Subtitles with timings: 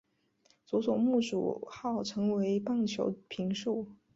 [0.65, 3.87] 佐佐木主浩成为棒球评述。